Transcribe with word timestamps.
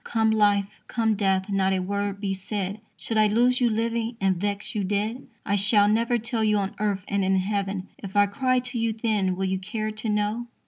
Come 0.03 0.31
life, 0.31 0.65
come 0.87 1.13
death, 1.13 1.47
not 1.47 1.73
a 1.73 1.79
word 1.79 2.19
be 2.19 2.33
said; 2.33 2.81
Should 2.97 3.17
I 3.17 3.27
lose 3.27 3.61
you 3.61 3.69
living, 3.69 4.17
and 4.19 4.35
vex 4.35 4.73
you 4.73 4.83
dead? 4.83 5.27
I 5.45 5.55
shall 5.55 5.87
never 5.87 6.17
tell 6.17 6.43
you 6.43 6.57
on 6.57 6.73
earth, 6.79 7.03
and 7.07 7.23
in 7.23 7.35
heaven, 7.35 7.87
If 7.99 8.15
I 8.15 8.25
cry 8.25 8.61
to 8.61 8.79
you 8.79 8.93
then, 8.93 9.35
will 9.35 9.45
you 9.45 9.59
care 9.59 9.91
to 9.91 10.09
know? 10.09 10.47